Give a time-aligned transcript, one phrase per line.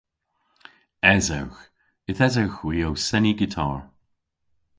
[1.13, 1.61] Esewgh.
[2.09, 3.79] Yth esewgh hwi ow seni gitar.